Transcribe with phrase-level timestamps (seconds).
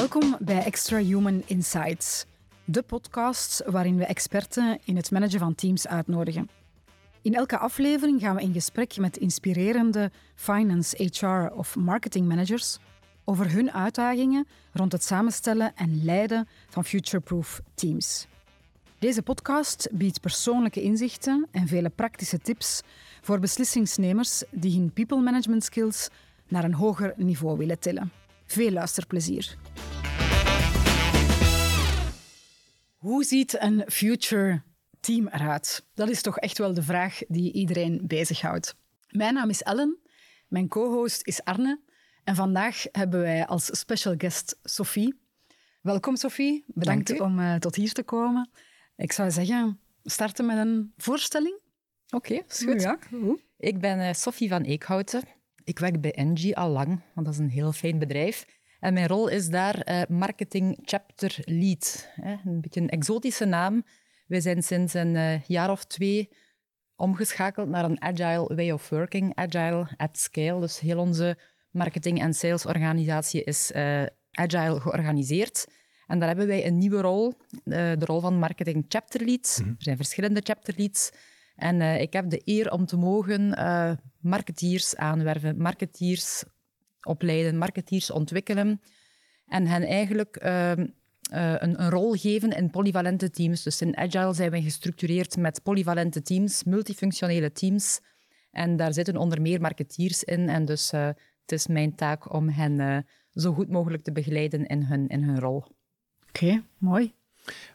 [0.00, 2.24] Welkom bij Extra Human Insights,
[2.64, 6.48] de podcast waarin we experten in het managen van teams uitnodigen.
[7.22, 12.78] In elke aflevering gaan we in gesprek met inspirerende finance, HR of marketing managers
[13.24, 18.26] over hun uitdagingen rond het samenstellen en leiden van future-proof teams.
[18.98, 22.82] Deze podcast biedt persoonlijke inzichten en vele praktische tips
[23.20, 26.08] voor beslissingsnemers die hun people management skills
[26.48, 28.19] naar een hoger niveau willen tillen.
[28.50, 29.56] Veel luisterplezier.
[32.96, 34.62] Hoe ziet een future
[35.00, 35.84] team eruit?
[35.94, 38.74] Dat is toch echt wel de vraag die iedereen bezighoudt.
[39.08, 39.98] Mijn naam is Ellen,
[40.48, 41.80] mijn co-host is Arne
[42.24, 45.20] en vandaag hebben wij als special guest Sophie.
[45.80, 48.50] Welkom Sophie, bedankt om uh, tot hier te komen.
[48.96, 51.60] Ik zou zeggen, starten met een voorstelling.
[52.10, 52.82] Oké, okay, is goed.
[52.82, 52.98] Ja,
[53.56, 55.22] Ik ben uh, Sophie van Eekhouten.
[55.70, 58.44] Ik werk bij Engie al lang, want dat is een heel fijn bedrijf.
[58.80, 62.08] En mijn rol is daar uh, marketing chapter lead.
[62.14, 62.36] Hè?
[62.44, 63.84] Een beetje een exotische naam.
[64.26, 66.28] We zijn sinds een uh, jaar of twee
[66.96, 70.60] omgeschakeld naar een agile way of working, agile at scale.
[70.60, 71.38] Dus heel onze
[71.70, 75.66] marketing- en salesorganisatie is uh, agile georganiseerd.
[76.06, 79.58] En daar hebben wij een nieuwe rol, de rol van marketing chapter lead.
[79.60, 79.68] Mhm.
[79.68, 81.10] Er zijn verschillende chapter leads.
[81.60, 83.48] En ik heb de eer om te mogen
[84.20, 86.44] marketeers aanwerven, marketeers
[87.02, 88.80] opleiden, marketeers ontwikkelen
[89.46, 90.86] en hen eigenlijk ehm,
[91.30, 93.62] eh, een, een, rol geven in polyvalente teams.
[93.62, 98.00] Dus in Agile zijn we gestructureerd met polyvalente teams, multifunctionele teams.
[98.50, 100.48] En daar zitten onder meer marketeers in.
[100.48, 101.06] En dus uh,
[101.40, 102.98] het is mijn taak om hen uh,
[103.34, 105.64] zo goed mogelijk te begeleiden in hun, in hun rol.
[106.28, 107.14] Oké, mooi.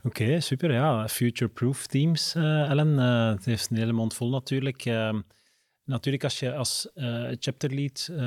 [0.03, 0.71] Oké, super.
[0.71, 2.97] Ja, future-proof teams, Ellen.
[2.97, 4.85] het heeft een hele mond vol natuurlijk.
[4.85, 5.19] Ehm,
[5.85, 8.17] Natuurlijk, als je als uh, chapterlead uh,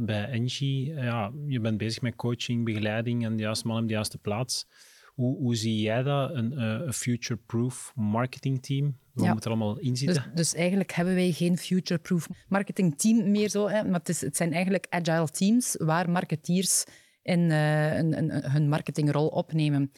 [0.00, 3.88] bij Engie, uh, ja, je bent bezig met coaching, begeleiding en de juiste man op
[3.88, 4.66] de juiste plaats.
[5.14, 8.98] Hoe, hoe zie jij dat, een, future-proof marketingteam?
[9.12, 9.32] Wat ja.
[9.32, 10.22] moet er allemaal in zitten?
[10.22, 14.36] Dus, dus, eigenlijk hebben wij geen future-proof marketingteam meer zo, hè, maar het, is, het,
[14.36, 16.84] zijn eigenlijk agile teams waar marketeers
[17.22, 19.92] in hun marketingrol opnemen.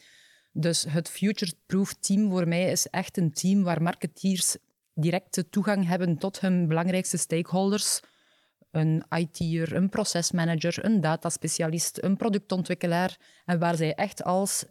[0.53, 4.57] Dus het future-proof team voor mij is echt een team waar marketeers
[4.93, 7.99] directe toegang hebben tot hun belangrijkste stakeholders.
[8.71, 13.17] Een IT'er, een procesmanager, een dataspecialist, een productontwikkelaar.
[13.45, 14.65] En waar zij echt als,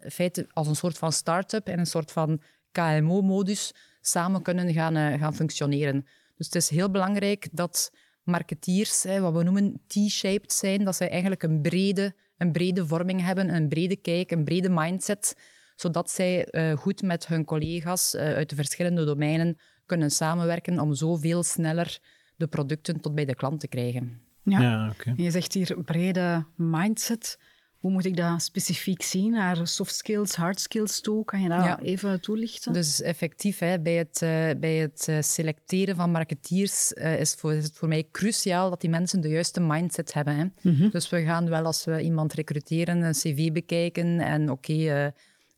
[0.53, 5.35] als een soort van start-up in een soort van KMO-modus samen kunnen gaan, uh, gaan
[5.35, 6.07] functioneren.
[6.37, 11.11] Dus het is heel belangrijk dat marketeers, hè, wat we noemen T-shaped zijn, dat zij
[11.11, 15.37] eigenlijk een brede, een brede vorming hebben, een brede kijk, een brede mindset,
[15.83, 20.95] zodat zij uh, goed met hun collega's uh, uit de verschillende domeinen kunnen samenwerken om
[20.95, 21.99] zoveel sneller
[22.37, 24.21] de producten tot bij de klant te krijgen.
[24.43, 27.39] Ja, ja je zegt hier brede mindset.
[27.79, 29.31] Hoe moet ik dat specifiek zien?
[29.31, 31.25] Naar soft skills, hard skills toe?
[31.25, 32.73] Kan je dat even toelichten?
[32.73, 37.65] Dus effectief, hè, bij, het, uh, bij het selecteren van marketeers uh, is, voor, is,
[37.65, 40.37] het voor mij cruciaal dat die mensen de juiste mindset hebben.
[40.37, 40.45] Hè.
[40.45, 40.91] Mm -hmm.
[40.91, 45.13] Dus we gaan wel, als we iemand recruteren, een cv bekijken en oké, okay,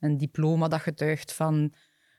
[0.05, 1.73] een diploma dat getuigt van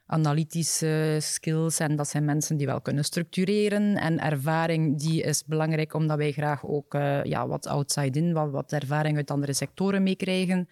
[0.05, 3.95] analytische skills en dat zijn mensen die wel kunnen structureren.
[3.95, 8.71] En ervaring die is belangrijk omdat wij graag ook uh, ja, wat outside-in, wat, wat
[8.71, 10.69] ervaring uit andere sectoren meekrijgen.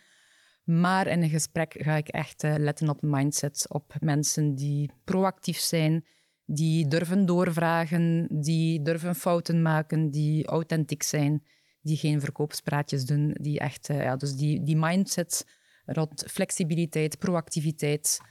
[0.64, 5.58] Maar in een gesprek ga ik echt uh, letten op mindset, op mensen die proactief
[5.58, 6.06] zijn,
[6.46, 11.44] die durven doorvragen, die durven fouten maken, die authentiek zijn,
[11.82, 15.46] die geen verkoopspraatjes doen, die echt, uh, ja, dus die, die mindset
[15.86, 18.22] rond flexibiliteit, proactiviteit,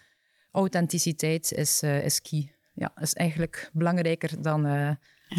[0.50, 2.52] authenticiteit is, uh, is key.
[2.74, 4.90] Ja, is eigenlijk belangrijker dan, uh,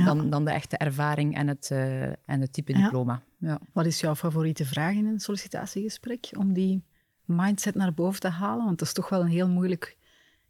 [0.06, 2.84] dan, dan de echte ervaring en het, uh, en het type ja.
[2.84, 3.24] diploma.
[3.38, 3.59] Ja.
[3.72, 6.84] Wat is jouw favoriete vraag in een sollicitatiegesprek om die
[7.25, 8.66] mindset naar boven te halen?
[8.66, 9.97] Want dat is toch wel een heel moeilijk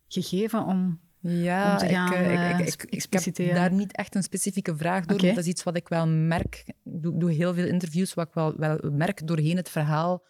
[0.07, 5.06] gegeven om, ja, gaan ik, ik, ik, ik, heb daar niet echt een specifieke vraag
[5.06, 5.18] door.
[5.18, 5.30] Okay.
[5.30, 6.63] Dat is iets wat ik wel merk.
[6.66, 10.24] Ik doe, doe heel veel interviews, wat ik wel, wel merk doorheen het verhaal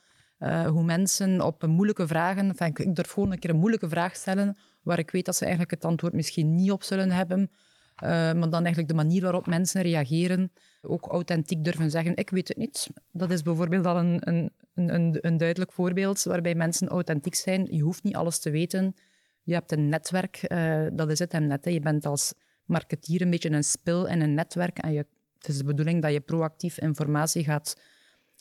[0.44, 2.56] uh, hoe mensen op moeilijke vragen...
[2.74, 5.72] Ik durf gewoon een keer een moeilijke vraag stellen waar ik weet dat ze eigenlijk
[5.74, 7.51] het antwoord misschien niet op zullen hebben.
[8.04, 10.51] Uh, maar dan eigenlijk de manier waarop mensen reageren,
[10.81, 12.90] ook authentiek durven zeggen, ik weet het niet.
[13.12, 17.68] Dat is bijvoorbeeld al een, een, een, een duidelijk voorbeeld waarbij mensen authentiek zijn.
[17.69, 18.96] Je hoeft niet alles te weten.
[19.44, 21.66] Je hebt een netwerk, uh, dat is het hem net.
[21.66, 22.34] Je bent als
[22.66, 25.06] marketeer een beetje een spil in een netwerk en je,
[25.38, 27.75] het is de bedoeling dat je proactief informatie gaat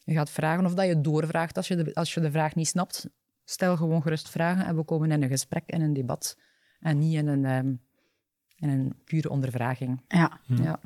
[0.04, 2.68] je gaat vragen of dat je doorvraagt als je, de, als je de vraag niet
[2.68, 3.08] snapt.
[3.44, 6.38] Stel gewoon gerust vragen en we komen in een gesprek en een debat.
[6.80, 7.80] En niet in een, um,
[8.56, 10.02] in een pure ondervraging.
[10.08, 10.40] Ja.
[10.46, 10.62] Hm.
[10.62, 10.80] ja.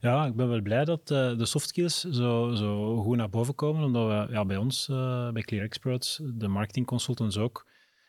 [0.00, 3.54] Ja, ik ben wel blij dat uh, de soft skills zo, zo goed naar boven
[3.54, 7.66] komen, omdat we ja, bij ons, uh, bij Clear Experts, de marketing consultants ook,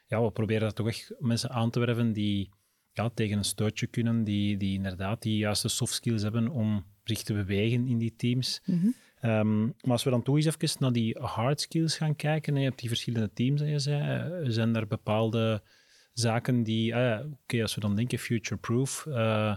[0.08, 2.50] ja, we proberen toch echt mensen aan te werven die
[2.92, 7.24] ja, tegen een stootje kunnen, die, die inderdaad die juiste soft skills hebben om zich
[7.24, 8.62] te bewegen in die teams.
[8.66, 8.88] Mhm.
[9.26, 12.64] Ehm, maar als we dan toch eens even naar die hard skills gaan kijken, je
[12.64, 15.62] hebt die verschillende teams, en je zei, zijn er bepaalde
[16.14, 19.56] zaken die, ah oké, als we dan denken future-proof, uh,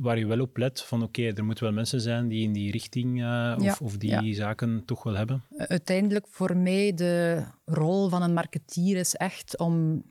[0.00, 2.70] waar je wel op let van oké, er moeten wel mensen zijn die in die
[2.70, 5.42] richting uh, of, of, die zaken toch wel hebben?
[5.56, 10.04] Uiteindelijk voor mij de rol van een marketeer is echt om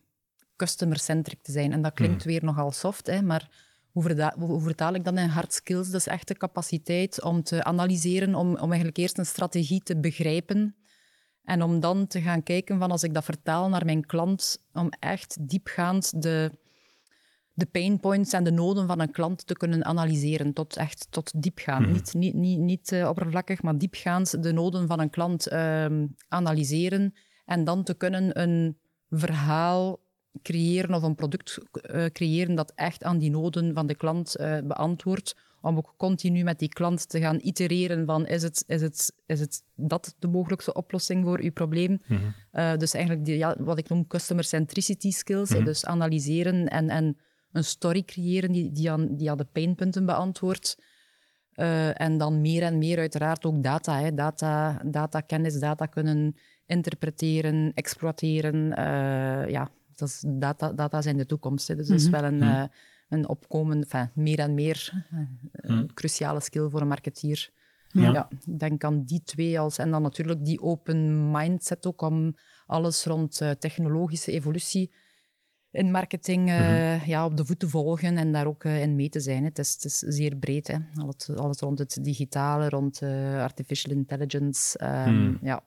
[0.56, 1.72] customer-centric te zijn.
[1.72, 2.32] En dat klinkt hmm.
[2.32, 3.50] weer nogal soft, hè, maar
[4.04, 5.90] hoe, hoe, vertaal ik dat in hard skills?
[5.90, 10.00] Dat is echt de capaciteit om te analyseren, om, om eigenlijk eerst een strategie te
[10.00, 10.76] begrijpen
[11.44, 14.90] en om dan te gaan kijken van als ik dat vertaal naar mijn klant, om
[15.00, 16.52] echt diepgaand de,
[17.54, 21.42] de pain points en de noden van een klant te kunnen analyseren, tot echt tot
[21.42, 21.86] diepgaand.
[21.86, 21.94] Mhm.
[21.94, 25.86] Niet, niet, niet, niet uh, oppervlakkig, maar diepgaand de noden van een klant uh,
[26.28, 27.14] analyseren
[27.46, 28.78] en dan te kunnen een
[29.10, 30.00] verhaal
[30.42, 31.58] creëren of een product
[31.92, 36.44] uh, creëren dat echt aan die noden van de klant uh, beantwoordt om ook continu
[36.44, 40.28] met die klant te gaan itereren van is het, is het, is het dat de
[40.28, 42.02] mogelijkste oplossing voor uw probleem?
[42.08, 42.22] Mhm.
[42.54, 46.90] uh, dus eigenlijk die, ja, wat ik noem customer centricity skills, mm dus analyseren en,
[46.90, 47.18] en
[47.52, 50.78] een story creëren die, die, aan, die aan de pijnpunten beantwoordt.
[51.56, 54.14] Uh, en dan meer en meer uiteraard ook data, hè.
[54.14, 58.56] data, data kennis, data kunnen interpreteren, exploiteren.
[58.56, 59.70] Uh, ja,
[60.00, 61.68] dat is data, data zijn de toekomst.
[61.68, 61.76] Hè.
[61.76, 62.22] Dus dat is mhm.
[62.22, 62.70] wel een, mm
[63.10, 65.20] een opkomen, enfin, meer en meer eh,
[65.52, 65.94] een hmm.
[65.94, 67.50] cruciale skill voor een marketeer.
[67.88, 68.12] Ja.
[68.12, 68.30] ja.
[68.30, 69.78] ik denk aan die twee als...
[69.78, 72.36] En dan natuurlijk die open mindset ook om
[72.66, 74.92] alles rond uh, technologische evolutie
[75.72, 79.20] in marketing uh, ja, op de voet te volgen en daar ook in mee te
[79.20, 79.44] zijn.
[79.44, 80.68] Het is, het is zeer breed.
[80.68, 80.78] Hè.
[80.96, 83.02] Alles, alles rond het digitale, rond
[83.38, 84.80] artificial intelligence.
[85.08, 85.64] Um, ja.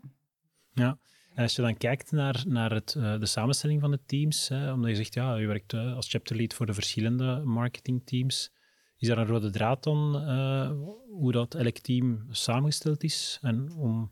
[0.72, 0.98] ja.
[1.34, 4.72] En als je dan kijkt naar, naar het, uh, de samenstelling van de teams, hè,
[4.72, 8.52] omdat je zegt, ja, je werkt uh, als chapterlead voor de verschillende marketingteams,
[8.96, 10.70] is daar een rode draad dan uh,
[11.10, 13.38] hoe dat elk team samengesteld is?
[13.42, 14.10] En om...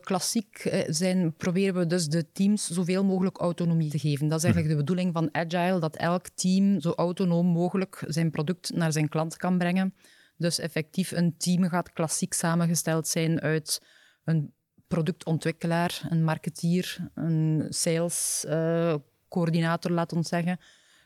[0.00, 4.28] klassiek zijn, proberen we dus de teams zoveel mogelijk autonomie te geven.
[4.28, 8.74] Dat is eigenlijk de bedoeling van Agile, dat elk team zo autonoom mogelijk zijn product
[8.74, 9.94] naar zijn klant kan brengen.
[10.36, 13.86] Dus effectief, een team gaat klassiek samengesteld zijn uit
[14.24, 14.54] een
[14.86, 20.58] productontwikkelaar, een marketeer, een salescoördinator, uh, laat ons zeggen.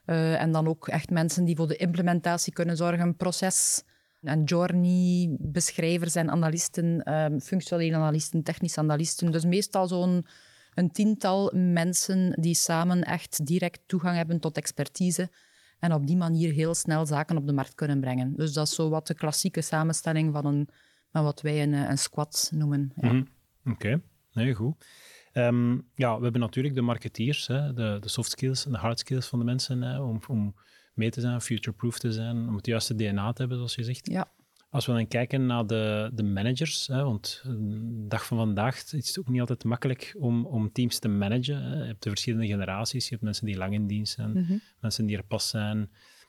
[0.07, 3.83] Uh, en dan ook echt mensen die voor de implementatie kunnen zorgen, proces
[4.23, 9.31] en journey, beschrijvers en analisten, um, functionele analisten, technische analisten.
[9.31, 10.27] Dus meestal zo'n
[10.75, 15.31] een tiental mensen die samen echt direct toegang hebben tot expertise
[15.79, 18.33] en op die manier heel snel zaken op de markt kunnen brengen.
[18.37, 20.69] Dus dat is zo wat de klassieke samenstelling van, een,
[21.11, 22.93] wat wij een, een squad noemen.
[22.95, 23.13] Ja.
[23.13, 23.23] Mhm.
[23.65, 24.03] Oké,
[24.33, 24.85] nee, goed.
[25.33, 28.99] Ehm, ja, we hebben natuurlijk de marketeers, hè, de, de soft skills en de hard
[28.99, 30.55] skills van de mensen, hè, om, om
[30.95, 34.11] mee te zijn, future-proof te zijn, om het juiste DNA te hebben, zoals je zegt.
[34.11, 34.33] Ja.
[34.71, 39.09] Als we dan kijken naar de, de managers, hè, want de dag van vandaag is
[39.09, 41.63] het ook niet altijd makkelijk om, om teams te managen.
[41.63, 41.79] Hè.
[41.79, 44.57] Je hebt de verschillende generaties, je hebt mensen die lang in dienst zijn, mhm.
[44.81, 45.79] mensen die er pas zijn.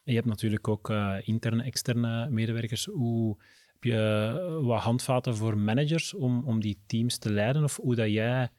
[0.03, 2.85] En je hebt natuurlijk ook uh, interne, externe medewerkers.
[2.85, 3.37] Hoe,
[3.81, 7.63] heb je wat handvaten voor managers om, om die teams te leiden?
[7.63, 8.49] Of hoe dat jij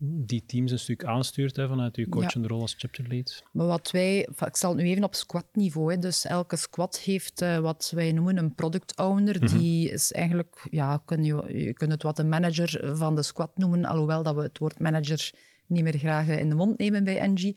[0.00, 3.42] die teams een stuk aanstuurt hè, vanuit je coachende rol als chapter lead?
[3.52, 5.98] Maar wat wij, ik zal het nu even op squad-niveau.
[5.98, 9.42] Dus elke squad heeft uh, wat wij noemen een product owner.
[9.42, 9.58] Mhm.
[9.58, 13.56] Die is eigenlijk, ja, kun je, je kunt het wat een manager van de squad
[13.56, 15.30] noemen, alhoewel dat we het woord manager
[15.66, 17.56] niet meer graag in de mond nemen bij NG.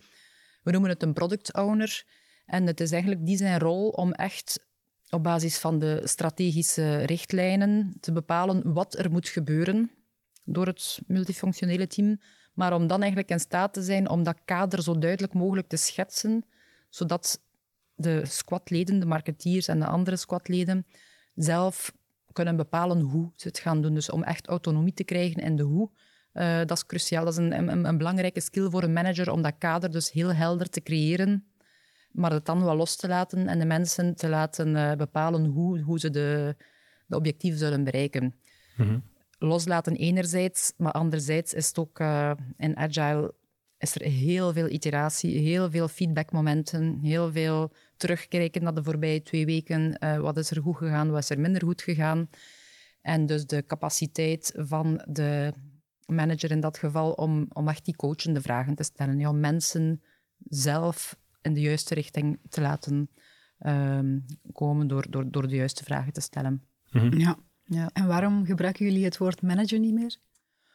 [0.63, 2.03] We noemen het een product owner.
[2.45, 4.70] En het is eigenlijk die zijn rol om echt
[5.11, 9.91] op basis van de strategische richtlijnen te bepalen wat er moet gebeuren
[10.43, 12.19] door het multifunctionele team,
[12.53, 15.77] maar om dan eigenlijk in staat te zijn om dat kader zo duidelijk mogelijk te
[15.77, 16.45] schetsen,
[16.89, 17.41] zodat
[17.95, 20.85] de squadleden, de marketeers en de andere squadleden
[21.35, 21.93] zelf
[22.31, 23.93] kunnen bepalen hoe ze het gaan doen.
[23.93, 25.89] Dus om echt autonomie te krijgen in de hoe,
[26.33, 27.23] uh, dat is cruciaal.
[27.23, 30.33] Dat is een, een, een belangrijke skill voor een manager om dat kader dus heel
[30.33, 31.50] helder te creëren
[32.11, 35.79] maar het dan wel los te laten en de mensen te laten uh, bepalen hoe,
[35.79, 36.55] hoe ze de,
[37.05, 38.35] de objectieven zullen bereiken.
[38.77, 39.09] Mm
[39.43, 43.33] Loslaten enerzijds, maar anderzijds is het ook uh, in Agile
[43.81, 49.45] is er heel veel iteratie, heel veel feedbackmomenten, heel veel terugkijken naar de voorbije twee
[49.45, 49.97] weken.
[50.03, 52.29] Uh, wat is er goed gegaan, wat is er minder goed gegaan?
[53.01, 55.53] En dus de capaciteit van de
[56.05, 59.19] manager in dat geval om, om echt die coachende vragen te stellen.
[59.19, 60.01] Ja, om mensen
[60.49, 63.09] zelf in de juiste richting te laten
[63.59, 66.63] um, komen door, door, door de juiste vragen te stellen.
[66.91, 67.19] Mhm.
[67.19, 67.37] ja.
[67.63, 67.89] ja.
[67.93, 70.17] En waarom gebruiken jullie het woord manager niet meer?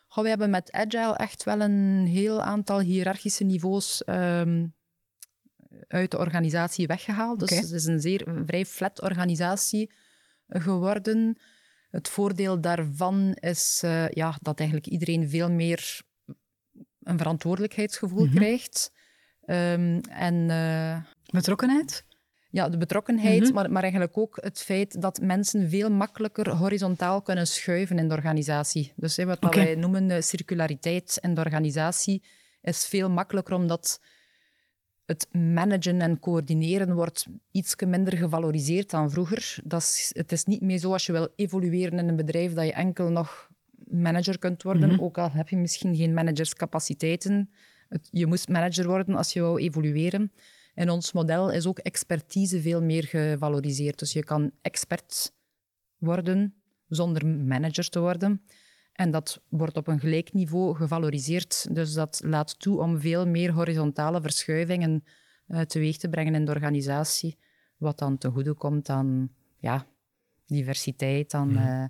[0.09, 4.75] Goh, we hebben met Agile echt wel een heel aantal hiërarchische niveaus um,
[5.89, 7.39] uit de organisatie weggehaald.
[7.41, 9.93] Dus het is een zeer een vrij flat organisatie
[10.49, 11.39] geworden.
[11.91, 16.01] Het voordeel daarvan is uh, ja, dat eigenlijk iedereen veel meer
[17.03, 18.35] een verantwoordelijkheidsgevoel mm -hmm.
[18.35, 18.93] krijgt.
[19.47, 20.97] Um, en, uh,
[21.31, 22.05] betrokkenheid?
[22.51, 23.55] Ja, de betrokkenheid, mm -hmm.
[23.55, 28.15] maar, maar eigenlijk ook het feit dat mensen veel makkelijker horizontaal kunnen schuiven in de
[28.15, 28.93] organisatie.
[28.97, 29.65] Dus wat okay.
[29.65, 32.23] wij noemen circulariteit in de organisatie
[32.63, 34.01] is veel makkelijker omdat
[35.07, 39.59] het managen en coördineren wordt iets minder gevaloriseerd dan vroeger.
[39.65, 42.65] Dat is, het is niet meer zo als je wil evolueren in een bedrijf dat
[42.65, 43.51] je enkel nog
[43.91, 45.05] manager kunt worden, mm -hmm.
[45.05, 47.51] ook al heb je misschien geen managerscapaciteiten.
[47.89, 50.33] Het, je moest manager worden als je wou evolueren.
[50.75, 53.99] In ons model is ook expertise veel meer gevaloriseerd.
[53.99, 55.33] Dus je kan expert
[55.99, 56.55] worden
[56.89, 58.43] zonder manager te worden.
[58.93, 61.75] En dat wordt op een gelijk niveau gevaloriseerd.
[61.75, 65.05] Dus dat laat toe om veel meer horizontale verschuivingen
[65.49, 67.39] uh, teweeg te brengen in de organisatie.
[67.77, 69.87] Wat dan ten goede komt aan ja,
[70.47, 71.57] diversiteit, aan, mm.
[71.57, 71.85] uh,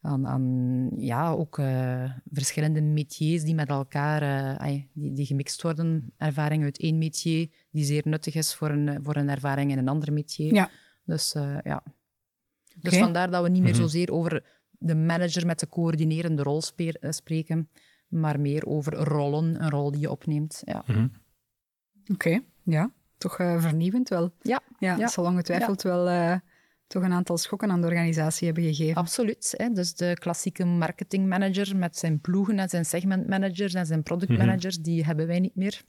[0.00, 4.58] aan, aan ja, ook uh, verschillende métiers die met elkaar
[4.92, 6.12] die, die gemixt worden.
[6.16, 9.88] Ervaring uit één métier die zeer nuttig is voor een, voor een ervaring in een
[9.88, 10.54] ander métier.
[10.54, 10.70] Ja.
[11.04, 11.82] Dus ja.
[12.80, 13.04] Dus okay.
[13.04, 13.80] vandaar dat we niet meer -hmm.
[13.80, 14.44] zozeer over
[14.78, 17.68] de manager met de coördinerende rol eh, spreken,
[18.08, 20.62] maar meer over rollen, een rol die je opneemt.
[20.64, 20.82] Ja.
[20.86, 21.10] Mm -hmm.
[22.02, 22.44] Oké, okay.
[22.62, 22.90] ja.
[23.18, 24.32] Toch uh, vernieuwend wel.
[24.42, 24.60] Ja.
[24.78, 25.08] Ja, ja.
[25.08, 25.88] zal ongetwijfeld ja.
[25.88, 26.38] wel uh,
[26.86, 28.94] toch een aantal schokken aan de organisatie hebben gegeven.
[28.94, 29.54] Absoluut.
[29.56, 29.70] Hè.
[29.70, 34.92] Dus de klassieke marketingmanager met zijn ploegen en zijn segmentmanagers en zijn productmanagers, mm -hmm.
[34.92, 35.82] die hebben wij niet meer.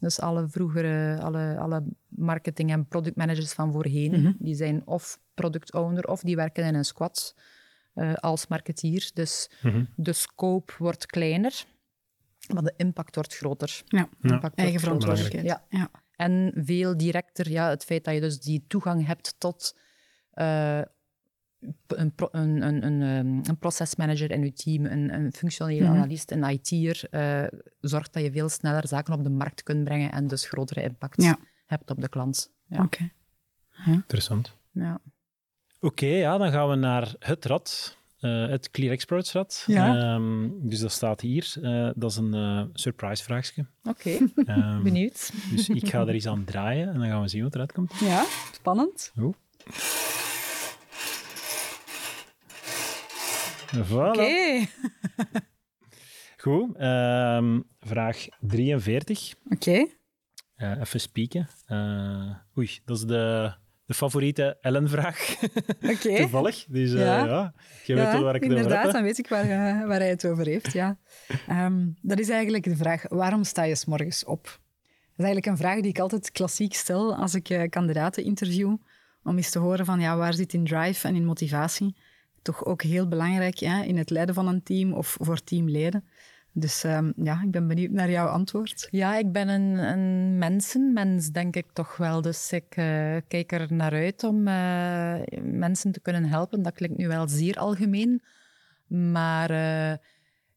[0.00, 4.36] Dus alle vroegere, alle, alle marketing- en productmanagers van voorheen, mm -hmm.
[4.38, 7.34] die zijn of product owner of die werken in een squad
[7.94, 9.10] uh, als marketeer.
[9.14, 9.88] Dus mm -hmm.
[9.96, 11.64] de scope wordt kleiner,
[12.52, 13.82] maar de impact wordt groter.
[13.86, 15.44] Ja, impact eigen verantwoordelijkheid.
[15.44, 15.64] Ja.
[15.68, 15.90] ja.
[16.16, 19.76] En veel directer, ja, het feit dat je dus die toegang hebt tot
[20.40, 20.80] uh,
[21.86, 25.96] een, een, een, een, een procesmanager in je team, een, een functionele mm -hmm.
[25.96, 30.12] analist, een IT'er, uh, zorgt dat je veel sneller zaken op de markt kunt brengen
[30.12, 31.38] en dus grotere impact ja.
[31.66, 32.52] hebt op de klant.
[32.66, 32.76] Ja.
[32.76, 32.84] Oké.
[32.84, 33.12] Okay.
[33.86, 33.92] Ja.
[33.92, 34.56] Interessant.
[34.72, 35.00] Ja.
[35.80, 37.96] Oké, okay, ja, dan gaan we naar het rad.
[38.20, 39.64] Uh, het Clear Experts rad.
[39.66, 40.14] Ja.
[40.14, 41.54] Um, dus dat staat hier.
[41.62, 43.66] Uh, dat is een uh, surprise vraagje.
[43.84, 44.56] Oké, okay.
[44.58, 45.32] um, benieuwd.
[45.50, 47.92] Dus ik ga er eens aan draaien en dan gaan we zien wat eruit komt.
[48.00, 49.12] Ja, spannend.
[49.18, 49.34] Oeh.
[53.74, 54.08] Voilà.
[54.08, 54.20] Oké.
[54.20, 54.68] Okay.
[56.42, 59.34] Goed, um, vraag 43.
[59.44, 59.54] Oké.
[59.54, 60.78] Okay.
[60.80, 61.48] even spieken.
[62.56, 63.54] oei, dat is de
[63.88, 65.36] de favoriete Ellen-vraag.
[65.94, 66.16] Okay.
[66.16, 66.64] Toevallig.
[66.68, 67.24] Dus uh, ja,
[67.84, 68.66] ja weet wel waar ik het over heb.
[68.66, 69.46] Inderdaad, dan weet ik waar,
[69.86, 70.72] waar hij het over heeft.
[70.72, 70.98] Ja.
[71.50, 74.44] Um, dat is eigenlijk de vraag, waarom sta je s morgens op?
[74.44, 78.76] Dat is eigenlijk een vraag die ik altijd klassiek stel als ik kandidaten interview,
[79.22, 81.96] om eens te horen van ja, waar zit in drive en in motivatie?
[82.48, 86.04] Toch ook heel belangrijk in het leiden van een team of voor teamleden.
[86.52, 88.88] Dus um, ja, ik ben benieuwd naar jouw antwoord.
[88.90, 92.20] Ja, ik ben een, een mensenmens, denk ik toch wel.
[92.22, 96.62] Dus ik uh, kijk er naar uit om uh, mensen te kunnen helpen.
[96.62, 98.22] Dat klinkt nu wel zeer algemeen.
[98.86, 99.92] Maar uh,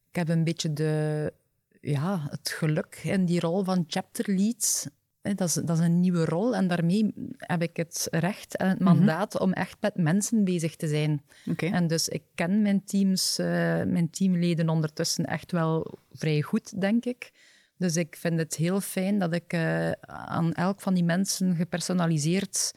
[0.10, 1.33] ik heb een beetje de,
[1.81, 4.91] ja, het geluk in die rol van chapter lead
[5.22, 8.80] dat is, dat is een nieuwe rol en daarmee heb ik het recht en het
[8.80, 8.96] mhm.
[8.96, 11.24] mandaat om echt met mensen bezig te zijn.
[11.46, 11.72] Okay.
[11.72, 13.46] En dus ik ken mijn teams, uh,
[13.84, 17.32] mijn teamleden ondertussen echt wel vrij goed, denk ik.
[17.78, 22.74] Dus ik vind het heel fijn dat ik uh, aan elk van die mensen gepersonaliseerd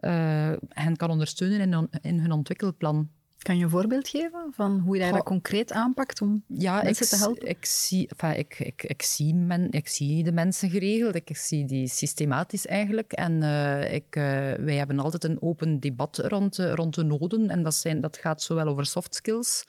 [0.00, 3.10] uh, hen kan ondersteunen in, in hun ontwikkelplan.
[3.42, 7.10] Kan je een voorbeeld geven van hoe je dat concreet aanpakt om ja, mensen ik,
[7.10, 7.48] te helpen?
[7.48, 11.64] Ik zie, enfin, ik, ik, ik, zie men, ik zie de mensen geregeld, ik zie
[11.64, 13.12] die systematisch eigenlijk.
[13.12, 17.50] En uh, ik, uh, wij hebben altijd een open debat rond, uh, rond de noden.
[17.50, 19.64] En dat, zijn, dat gaat zowel over soft skills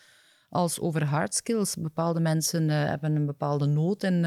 [0.50, 1.76] als over hard skills.
[1.76, 4.26] Bepaalde mensen hebben een bepaalde nood in,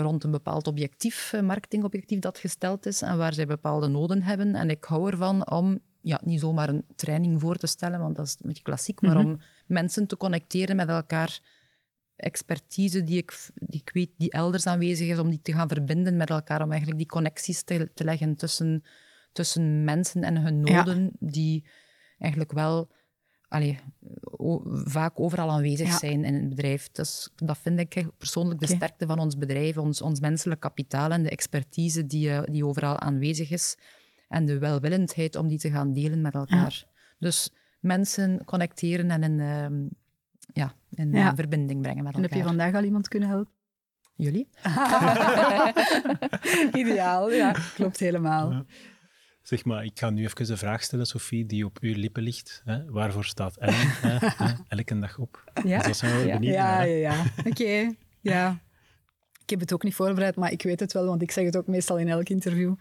[0.00, 4.54] rond een bepaald objectief, marketingobjectief dat gesteld is en waar zij bepaalde noden hebben.
[4.54, 8.26] En ik hou ervan om ja, niet zomaar een training voor te stellen, want dat
[8.26, 9.30] is een beetje klassiek, maar mm -hmm.
[9.30, 11.40] om mensen te connecteren met elkaar,
[12.16, 16.16] expertise die ik, die ik weet die elders aanwezig is, om die te gaan verbinden
[16.16, 18.84] met elkaar, om eigenlijk die connecties te, te leggen tussen,
[19.32, 21.10] tussen mensen en hun noden, ja.
[21.18, 21.64] die
[22.18, 22.90] eigenlijk wel
[23.48, 23.78] allee,
[24.84, 25.98] vaak overal aanwezig ja.
[25.98, 26.90] zijn in het bedrijf.
[26.92, 28.76] Dus dat vind ik persoonlijk de okay.
[28.76, 33.50] sterkte van ons bedrijf, ons, ons menselijk kapitaal en de expertise die, die overal aanwezig
[33.50, 33.76] is
[34.28, 36.84] en de welwillendheid om die te gaan delen met elkaar.
[36.86, 36.92] Ja.
[37.18, 39.86] Dus mensen connecteren en in, ehm,
[40.52, 42.30] ja, in verbinding brengen met elkaar.
[42.30, 43.52] En heb je vandaag al iemand kunnen helpen?
[44.16, 44.48] Jullie?
[46.80, 47.54] Ideaal, ja.
[47.74, 48.64] Klopt helemaal.
[49.42, 52.62] Zeg maar, ik ga nu even de vraag stellen, Sophie, die op uw lippen ligt.
[52.64, 52.90] Hè?
[52.90, 53.90] Waarvoor staat Ellen
[54.68, 55.44] elke dag op?
[55.64, 56.34] Ja, dus dat zijn we ja.
[56.34, 57.24] benieuwd ja, ja, ja.
[57.46, 58.62] Oké, ja.
[59.42, 61.56] Ik heb het ook niet voorbereid, maar ik weet het wel, want ik zeg het
[61.56, 62.74] ook meestal in elk interview.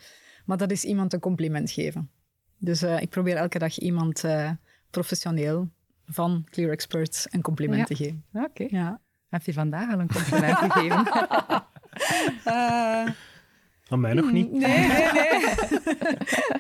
[0.44, 2.10] Maar dat is iemand een compliment geven.
[2.58, 4.52] Dus uh, ik probeer elke dag iemand uh,
[4.90, 5.70] professioneel
[6.06, 7.86] van Clear Experts een compliment ja.
[7.86, 8.24] te geven.
[8.34, 8.66] Oké.
[8.68, 9.02] Ja.
[9.30, 11.08] Heb je vandaag al een compliment gegeven?
[12.48, 13.10] uh,
[13.88, 14.52] Aan mij nog niet.
[14.64, 15.42] Nee, nee, nee.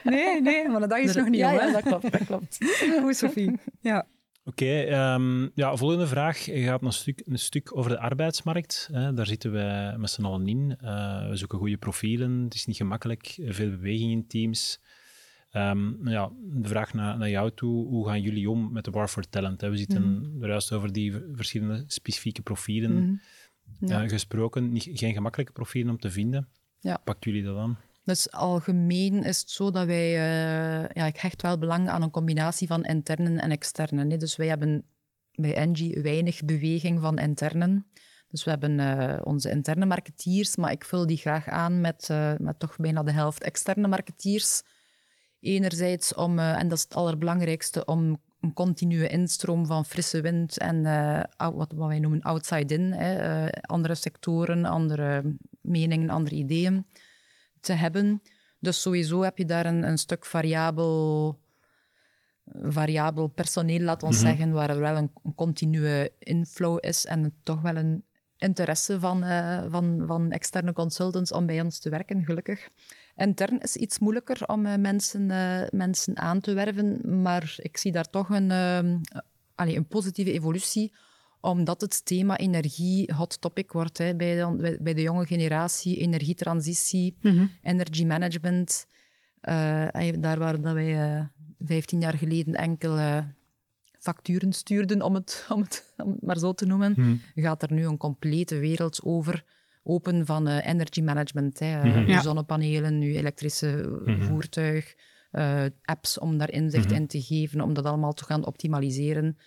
[0.15, 1.51] nee, nee, maar de dag is nog niet ja.
[1.51, 2.11] Ja, dat klopt.
[2.11, 2.57] Dat klopt.
[3.01, 3.59] Goed, Sophie.
[3.79, 4.05] Ja.
[4.45, 8.89] Oké, okay, um, ja, volgende vraag gaat een stuk, een stuk over de arbeidsmarkt.
[8.91, 9.13] Hè.
[9.13, 10.77] Daar zitten wij met z'n allen in.
[10.83, 12.43] Uh, we zoeken goede profielen.
[12.43, 13.38] Het is niet gemakkelijk.
[13.45, 14.79] Veel beweging in teams.
[15.51, 17.88] Um, ja, de vraag naar, naar, jou toe.
[17.88, 19.62] Hoe gaan jullie om met de War for Talent?
[19.62, 19.69] Hè?
[19.69, 20.43] We zitten mm.
[20.43, 23.21] er juist over die verschillende specifieke profielen mm.
[23.79, 24.03] ja.
[24.03, 24.71] uh, gesproken.
[24.71, 26.47] Niet, geen gemakkelijke profielen om te vinden.
[26.79, 26.97] Ja.
[26.97, 27.77] Pakt jullie dat aan?
[28.03, 32.12] Dus algemeen is het zo dat wij, uh, ja, ik hecht wel belang aan een
[32.12, 34.19] combinatie van internen en externen.
[34.19, 34.86] Dus wij hebben
[35.31, 37.88] bij Engie weinig beweging van internen.
[38.29, 42.33] Dus we hebben uh, onze interne marketeers, maar ik vul die graag aan met, uh,
[42.38, 44.62] met toch bijna de helft externe marketeers.
[45.39, 50.83] Enerzijds om, en dat is het allerbelangrijkste, om een continue instroom van frisse wind en
[51.38, 52.93] wat, wat wij noemen outside-in.
[53.62, 56.86] andere sectoren, andere meningen, andere ideeën
[57.63, 58.22] te hebben.
[58.60, 61.39] Dus sowieso heb je daar een, een stuk variabel,
[62.63, 64.29] variabel personeel, laat ons mm -hmm.
[64.29, 68.03] zeggen, waar er wel een, een, continue inflow is en toch wel een
[68.38, 72.70] interesse van, uh, van, van externe consultants om bij ons te werken, gelukkig.
[73.15, 77.91] Intern is iets moeilijker om uh, mensen, uh, mensen aan te werven, maar ik zie
[77.91, 78.51] daar toch een,
[79.55, 80.93] allee, een positieve evolutie
[81.43, 87.17] omdat het thema energie hot topic wordt hè, bij, de, bij de jonge generatie, energietransitie,
[87.21, 87.51] mm -hmm.
[87.62, 88.88] energy management.
[89.41, 89.88] Uh,
[90.19, 91.25] daar waar dat wij uh,
[91.60, 93.17] 15 jaar geleden enkel uh,
[93.99, 97.43] facturen stuurden, om het, om, het, om het maar zo te noemen, mm -hmm.
[97.43, 99.43] gaat er nu een complete wereld over
[99.84, 101.60] open van energy management.
[101.60, 102.21] Hè, mm -hmm.
[102.21, 104.95] Zonnepanelen, nu elektrische voertuig,
[105.82, 109.38] apps om daar inzicht in te geven, om dat allemaal te gaan optimaliseren.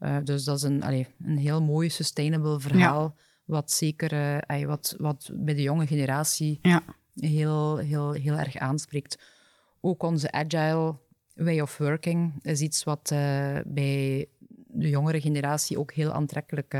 [0.00, 3.22] Uh, dus dat is een, allee, een heel mooi, sustainable verhaal, ja.
[3.44, 6.82] wat zeker uh, allee, wat, wat bij de jonge generatie ja.
[7.14, 9.18] heel, heel, heel erg aanspreekt.
[9.80, 10.96] Ook onze agile
[11.34, 14.26] way of working is iets wat uh, bij
[14.66, 16.72] de jongere generatie ook heel aantrekkelijk,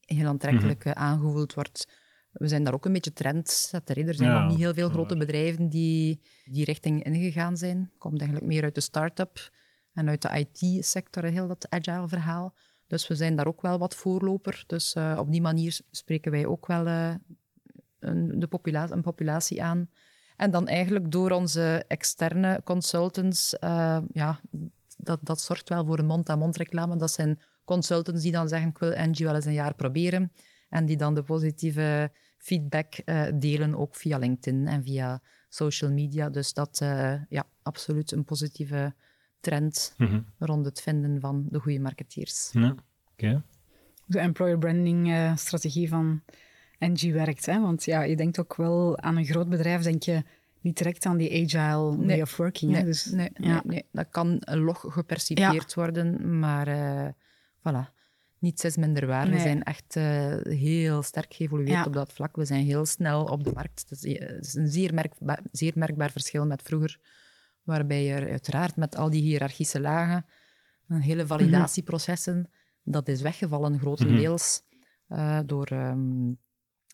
[0.00, 1.02] heel aantrekkelijk mm -hmm.
[1.02, 1.88] aangevoeld wordt.
[2.32, 4.08] We zijn daar ook een beetje trendsetter.
[4.08, 7.90] Er zijn ja, nog niet heel veel grote bedrijven die die richting ingegaan zijn.
[7.98, 9.50] Komt eigenlijk meer uit de start-up
[9.94, 12.54] en uit de IT-sector heel dat agile verhaal.
[12.86, 14.64] Dus we zijn daar ook wel wat voorloper.
[14.66, 17.14] Dus uh, op die manier spreken wij ook wel uh,
[17.98, 19.90] een, de populatie, een populatie aan.
[20.36, 24.40] En dan eigenlijk door onze externe consultants, uh, ja,
[24.96, 26.96] dat, dat zorgt wel voor een mond-aan-mond reclame.
[26.96, 30.32] Dat zijn consultants die dan zeggen, ik wil Angie wel eens een jaar proberen.
[30.68, 32.94] En die dan de positieve feedback
[33.34, 36.30] delen, ook via LinkedIn en via social media.
[36.30, 36.78] Dus dat,
[37.28, 38.94] ja, absoluut een positieve
[39.42, 40.26] trend mm -hmm.
[40.38, 42.50] rond het vinden van de goede marketeers.
[42.52, 42.74] Ja,
[43.12, 43.42] okay.
[44.06, 46.22] De employer branding uh, strategie van
[46.78, 47.46] NG werkt.
[47.46, 47.60] Hè?
[47.60, 50.22] Want ja, je denkt ook wel aan een groot bedrijf, denk je
[50.60, 52.06] niet direct aan die agile nee.
[52.06, 52.70] way of working.
[52.70, 52.86] Nee, hè?
[52.86, 53.52] Dus, nee, ja.
[53.52, 55.82] nee, nee, dat kan log gepercipieerd ja.
[55.82, 57.08] worden, maar uh,
[57.58, 58.00] voilà.
[58.38, 59.28] Niets is minder waar.
[59.28, 59.34] Nee.
[59.34, 61.84] We zijn echt uh, heel sterk geëvolueerd ja.
[61.84, 62.36] op dat vlak.
[62.36, 63.84] We zijn heel snel op de markt.
[63.88, 65.10] Het is, het is een zeer,
[65.52, 66.98] zeer merkbaar verschil met vroeger
[67.62, 70.26] waarbij je uiteraard met al die hiërarchische lagen,
[70.88, 72.48] een hele validatieprocessen, mm
[72.82, 72.92] -hmm.
[72.92, 75.38] dat is weggevallen grotendeels mm -hmm.
[75.38, 76.38] uh, door, um,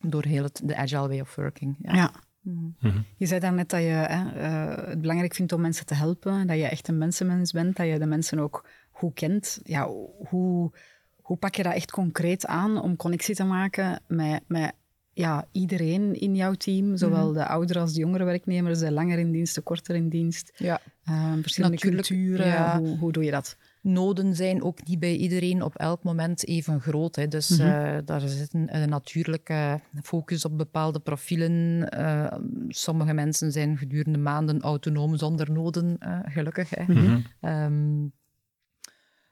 [0.01, 1.77] door heel het, de agile way of working.
[1.83, 1.95] Ja.
[1.95, 2.13] ja.
[2.41, 3.05] Mm -hmm.
[3.17, 6.57] Je zei daarnet dat je hè, uh, het belangrijk vindt om mensen te helpen, dat
[6.57, 9.61] je echt een mensenmens bent, dat je de mensen ook goed kent.
[9.63, 9.87] Ja,
[10.29, 10.73] hoe,
[11.17, 14.75] hoe pak je dat echt concreet aan om connectie te maken met, met
[15.19, 17.35] ja, iedereen in jouw team, zowel mm -hmm.
[17.35, 20.53] de oudere als de jongere werknemers, de langer in dienst, de korter in dienst.
[20.57, 20.81] Ja.
[21.11, 22.79] Uh, verschillende Natuurlijk, culturen, ja.
[22.79, 23.57] hoe, hoe doe je dat?
[23.83, 27.17] Noden zijn ook niet bij iedereen op elk moment even groot.
[27.17, 27.29] Hè.
[27.29, 27.85] Dus mm -hmm.
[27.85, 31.53] uh, daar zit een, een, natuurlijke focus op bepaalde profielen.
[31.99, 32.33] Uh,
[32.69, 36.71] sommige mensen zijn gedurende maanden autonoom zonder noden, gelukkig.
[36.71, 36.83] Hè.
[36.93, 37.25] Mm -hmm.
[37.51, 38.13] um,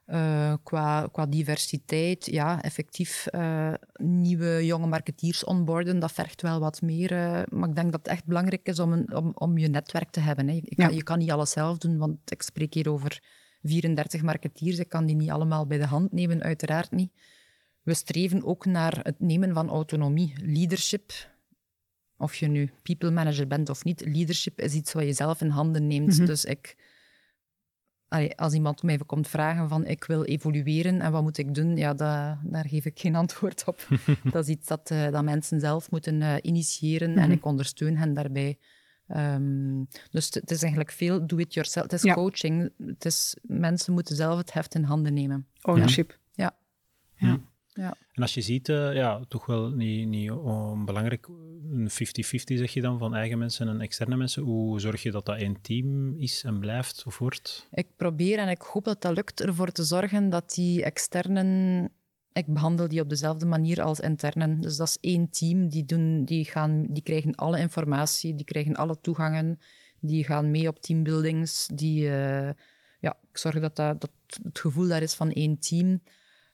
[0.06, 6.82] uh, qua, qua diversiteit, ja, effectief uh, nieuwe jonge marketeers onboarden, dat vergt wel wat
[6.82, 7.12] meer.
[7.12, 10.10] Uh, maar ik denk dat het echt belangrijk is om, een, om, om je netwerk
[10.10, 10.48] te hebben.
[10.48, 10.60] Hè.
[10.62, 13.22] Je, kan, je kan niet alles zelf doen, want ik spreek hier over
[13.62, 14.78] 34 marketeers.
[14.78, 17.12] Ik kan die niet allemaal bij de hand nemen, uiteraard niet.
[17.82, 21.12] We streven ook naar het nemen van autonomie, leadership.
[22.18, 25.48] Of je nu people manager bent of niet, leadership is iets wat je zelf in
[25.48, 26.16] handen neemt.
[26.16, 26.26] Mhm.
[26.26, 26.76] Dus ik,
[28.36, 31.88] als iemand mij komt vragen van ik wil evolueren en wat moet ik doen, ja,
[31.88, 33.88] dat, daar geef ik geen antwoord op.
[34.32, 37.30] dat is iets dat, uh, dat mensen zelf moeten uh, initiëren en mhm.
[37.30, 38.58] ik ondersteun hen daarbij.
[39.16, 41.90] Um, dus het is eigenlijk veel do-it-yourself.
[41.90, 42.72] Het is coaching.
[42.86, 45.46] Het is, mensen moeten zelf het heft in handen nemen.
[45.62, 46.18] Ownership.
[46.32, 46.56] Ja.
[47.14, 47.28] ja.
[47.28, 47.40] ja.
[47.84, 51.28] En als je ziet, uh, ja, toch wel niet, niet onbelangrijk,
[51.70, 51.94] een 50-50
[52.44, 54.42] zeg je dan, van eigen mensen en externe mensen.
[54.42, 57.68] Hoe zorg je dat dat één team is en blijft of wordt?
[57.70, 61.90] Ik probeer en ik hoop dat dat lukt ervoor te zorgen dat die externen
[62.36, 64.60] ik behandel die op dezelfde manier als internen.
[64.60, 65.68] Dus dat is één team.
[65.68, 69.58] Die, doen, die, gaan, die krijgen alle informatie, die krijgen alle toegangen,
[70.00, 71.68] die gaan mee op teambuildings.
[71.74, 72.50] Die, uh,
[73.00, 74.10] ja, ik zorg dat, dat, dat
[74.42, 76.00] het gevoel daar is van één team.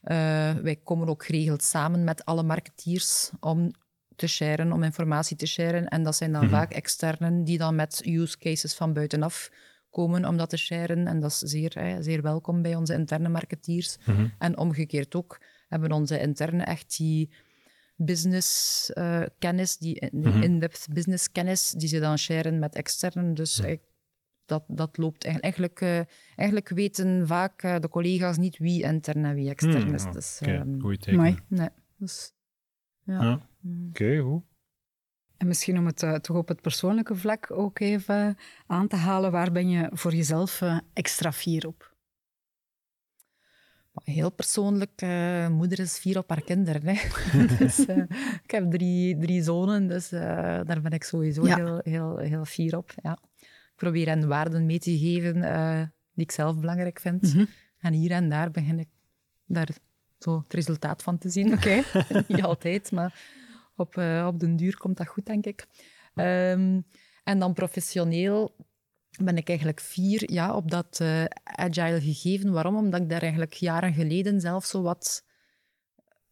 [0.03, 3.71] Uh, wij komen ook geregeld samen met alle marketeers om
[4.17, 5.89] te sharen, om informatie te sharen.
[5.89, 6.51] En dat zijn dan mhm.
[6.51, 9.51] vaak externen die dan met use cases van buitenaf
[9.91, 11.07] komen om dat te sharen.
[11.07, 13.97] En dat is zeer, zeer welkom bij onze interne marketeers.
[14.05, 14.27] Mhm.
[14.39, 17.31] En omgekeerd ook hebben onze interne echt die
[17.97, 20.43] business uh, kennis, die mhm.
[20.43, 23.35] in-depth business kennis, die ze dan sharen met externen.
[23.35, 23.81] Dus ik,
[24.47, 25.81] dat, dat loopt eigenlijk.
[25.81, 26.01] Uh,
[26.37, 30.05] eigenlijk weten vaak uh, de collega's niet wie intern en wie extern mm, is.
[30.13, 30.57] Dus, okay.
[30.57, 31.39] um, Goeie teken.
[31.49, 32.35] Nee, dus,
[33.03, 33.23] ja.
[33.23, 33.49] ja.
[33.61, 33.89] Mm.
[33.89, 34.43] Oké, okay, goed.
[35.37, 39.33] En misschien om het uh, toch op het persoonlijke vlak ook even aan te halen,
[39.33, 41.95] waar ben je voor jezelf uh, extra fier op?
[44.05, 46.83] Heel persoonlijk, uh, moeder is vier op haar kinderen.
[46.85, 46.97] Hè.
[47.59, 47.97] dus, uh,
[48.43, 50.21] ik heb drie, drie zonen, dus uh,
[50.65, 51.57] daar ben ik sowieso ja.
[51.57, 52.95] heel, heel, heel fier op.
[53.03, 53.19] Ja.
[53.83, 55.41] Probeer hen waarden mee te geven
[56.15, 57.23] die ik zelf belangrijk vind.
[57.23, 57.47] Mm -hmm.
[57.79, 58.89] En hier en daar begin ik
[59.47, 59.69] daar
[60.19, 61.53] zo het resultaat van te zien.
[61.53, 61.83] Oké.
[61.93, 62.25] Okay.
[62.29, 63.21] Niet altijd, maar
[63.77, 65.67] op, op den duur komt dat goed, denk ik.
[66.15, 66.85] Um,
[67.25, 68.57] en dan professioneel
[69.21, 72.53] ben ik eigenlijk vier ja, op dat uh, agile gegeven.
[72.53, 72.77] Waarom?
[72.77, 75.25] Omdat ik daar eigenlijk jaren geleden zelf zo wat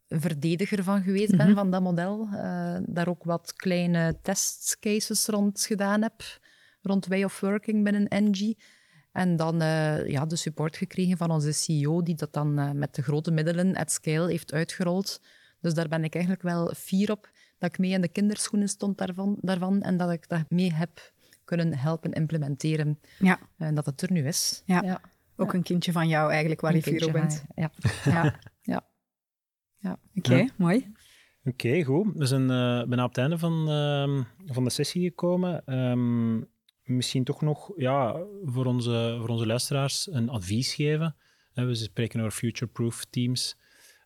[0.07, 1.55] verdediger van geweest ben, mhm.
[1.55, 2.27] van dat model.
[2.33, 6.39] Uh, daar ook wat kleine testcases rond gedaan heb,
[6.81, 8.57] rond way of working binnen Engie.
[9.11, 13.01] En dan uh, ja, de support gekregen van onze CEO, die dat dan met de
[13.01, 15.21] grote middelen at scale heeft uitgerold.
[15.59, 18.97] Dus daar ben ik eigenlijk wel fier op, dat ik mee in de kinderschoenen stond
[18.97, 21.11] daarvan, daarvan en dat ik dat mee heb
[21.43, 22.99] kunnen helpen implementeren.
[23.19, 23.39] Ja.
[23.57, 24.63] En dat het er nu is.
[24.65, 24.81] Ja.
[24.81, 25.01] ja.
[25.35, 27.43] Ook een kindje van jou eigenlijk, waar je fier op bent.
[27.55, 27.71] Ja.
[28.03, 28.39] ja.
[28.73, 28.87] ja.
[29.77, 29.99] ja.
[30.15, 30.91] Oké, mooi.
[31.43, 32.07] Oké, goed.
[32.13, 35.79] We zijn uh, bijna op het einde van, uh, van de sessie gekomen.
[35.89, 36.47] Um,
[36.91, 41.15] misschien toch nog ja, voor, onze, voor onze luisteraars een advies geven.
[41.53, 43.57] We spreken over future-proof teams.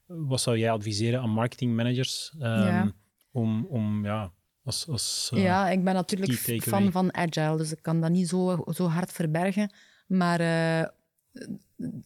[0.06, 2.92] Wat zou jij adviseren aan marketingmanagers um, ja.
[3.32, 4.32] om, om ja,
[4.64, 8.28] als, als, uh, ja, ik ben natuurlijk fan van agile, dus ik kan dat niet
[8.28, 9.74] zo, zo hard verbergen.
[10.08, 10.88] Maar uh,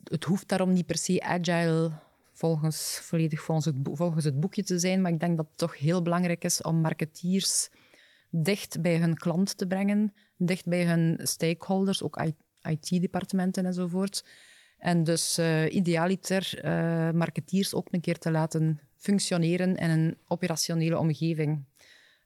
[0.03, 1.91] het hoeft daarom niet per se agile
[2.33, 5.01] volgens, volledig volgens het, volgens het boekje te zijn.
[5.01, 7.69] Maar ik denk dat het toch heel belangrijk is om marketeers
[8.29, 12.21] dicht bij hun klant te brengen, dicht bij hun stakeholders, ook
[12.61, 14.23] IT-departementen enzovoort.
[14.77, 20.97] En dus uh, idealiter uh, marketeers ook een keer te laten functioneren in een operationele
[20.97, 21.63] omgeving.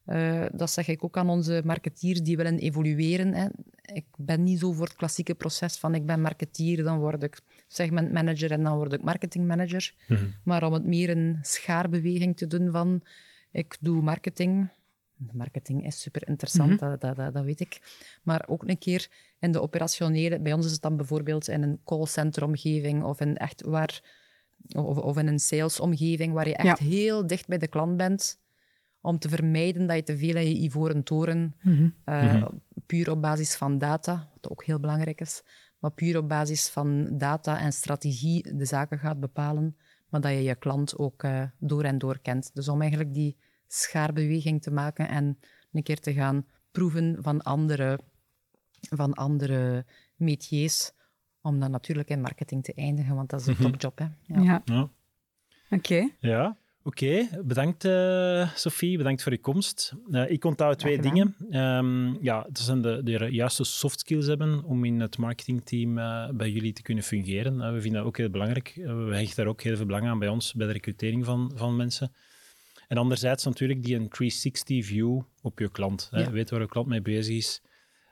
[0.06, 3.34] Uh, dat zeg ik ook aan onze marketeers die willen evolueren.
[3.34, 3.48] Hè.
[3.82, 7.40] Ik ben niet zo voor het klassieke proces van ik ben marketeer, dan word ik
[7.68, 9.94] segmentmanager en dan word ik marketingmanager.
[10.08, 13.02] Mm Maar om het meer een schaarbeweging te doen van
[13.52, 14.70] ik doe marketing.
[15.34, 16.98] Marketing is super interessant, mm -hmm.
[17.00, 17.82] dat, dat, dat, weet ik.
[18.24, 19.08] Maar ook een keer
[19.40, 23.62] in de operationele, bij ons is het dan bijvoorbeeld in een callcenter-omgeving of in echt
[23.62, 24.02] waar,
[24.76, 26.86] of, of in een salesomgeving waar je echt ja.
[26.86, 28.42] heel dicht bij de klant bent
[29.02, 31.90] om te vermijden dat je te veel in je ivoren toren, mhm.
[32.04, 32.48] Eh, mhm.
[32.86, 35.44] puur op basis van data, wat ook heel belangrijk is,
[35.80, 39.78] maar puur op basis van data en strategie de zaken gaat bepalen,
[40.10, 42.52] maar dat je je klant ook uh, door en door kent.
[42.54, 43.38] Dus om eigenlijk die
[43.74, 45.40] schaarbeweging te maken en
[45.72, 48.00] een keer te gaan proeven van andere,
[48.80, 50.92] van andere métiers,
[51.42, 53.64] om dan natuurlijk in marketing te eindigen, want dat is een mhm.
[53.64, 53.98] topjob.
[53.98, 54.06] Hè?
[54.22, 54.42] Ja.
[54.42, 54.62] ja.
[54.66, 54.90] ja.
[55.70, 56.10] Oké.
[56.20, 59.94] Ja, Oké, bedankt uh, Sophie, bedankt voor je komst.
[60.10, 61.36] Uh, ik onthoud twee dingen.
[61.52, 66.30] Um, ja, het zijn de, de juiste soft skills hebben om in het marketingteam uh,
[66.30, 67.74] bij jullie te kunnen fungeren.
[67.74, 68.74] we vinden dat ook heel belangrijk.
[68.76, 71.76] we hechten daar ook heel veel belang aan bij ons, bij de recrutering van, van
[71.76, 72.12] mensen.
[72.94, 76.08] En anderzijds natuurlijk die een 360 view op je klant.
[76.12, 76.32] Ja.
[76.32, 77.62] Weet waar je klant mee bezig is.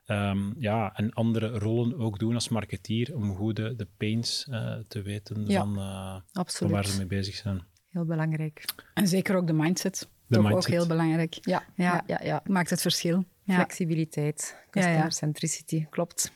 [0.06, 4.76] Ehm, ja, en andere rollen ook doen als marketeer om goed de, de pains uh,
[4.88, 7.63] te weten van, uh, van, waar ze mee bezig zijn.
[7.89, 8.65] Heel belangrijk.
[8.94, 10.10] En zeker ook de mindset.
[10.28, 10.74] De Toch mindset.
[10.74, 11.38] ook heel belangrijk.
[11.41, 12.04] Ja, ja.
[12.08, 13.26] ja, ja, maakt het verschil.
[13.46, 16.32] Flexibiliteit, customer centricity, klopt.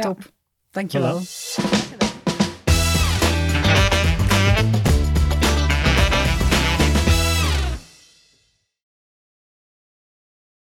[0.00, 0.32] Top.
[0.70, 1.22] Dankjewel.
[1.22, 1.95] Voilà.